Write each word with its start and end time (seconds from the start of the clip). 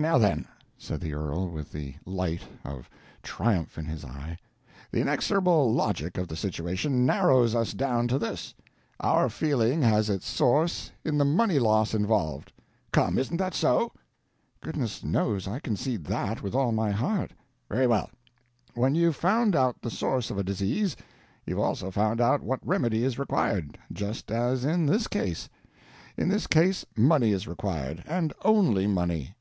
Now 0.00 0.16
then," 0.16 0.46
said 0.78 1.00
the 1.00 1.12
earl, 1.14 1.48
with 1.50 1.72
the 1.72 1.94
light 2.06 2.42
of 2.64 2.88
triumph 3.24 3.76
in 3.78 3.84
his 3.86 4.04
eye, 4.04 4.38
"the 4.92 5.00
inexorable 5.00 5.74
logic 5.74 6.16
of 6.18 6.28
the 6.28 6.36
situation 6.36 7.04
narrows 7.04 7.52
us 7.56 7.72
down 7.72 8.06
to 8.06 8.16
this: 8.16 8.54
our 9.00 9.28
feeling 9.28 9.82
has 9.82 10.08
its 10.08 10.24
source 10.24 10.92
in 11.04 11.18
the 11.18 11.24
money 11.24 11.58
loss 11.58 11.94
involved. 11.94 12.52
Come—isn't 12.92 13.38
that 13.38 13.54
so?" 13.54 13.90
"Goodness 14.60 15.02
knows 15.02 15.48
I 15.48 15.58
concede 15.58 16.04
that, 16.04 16.44
with 16.44 16.54
all 16.54 16.70
my 16.70 16.92
heart." 16.92 17.32
"Very 17.68 17.88
well. 17.88 18.08
When 18.76 18.94
you've 18.94 19.16
found 19.16 19.56
out 19.56 19.82
the 19.82 19.90
source 19.90 20.30
of 20.30 20.38
a 20.38 20.44
disease, 20.44 20.94
you've 21.44 21.58
also 21.58 21.90
found 21.90 22.20
out 22.20 22.40
what 22.40 22.64
remedy 22.64 23.02
is 23.02 23.18
required—just 23.18 24.30
as 24.30 24.64
in 24.64 24.86
this 24.86 25.08
case. 25.08 25.48
In 26.16 26.28
this 26.28 26.46
case 26.46 26.86
money 26.96 27.32
is 27.32 27.48
required. 27.48 28.04
And 28.06 28.32
only 28.44 28.86
money." 28.86 29.34